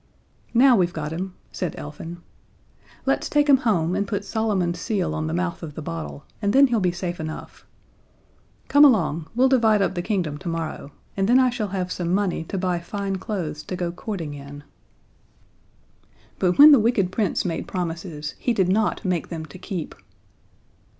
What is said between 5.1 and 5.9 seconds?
on the mouth of the